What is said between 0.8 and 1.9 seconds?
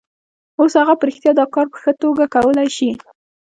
هغه په رښتیا دا کار په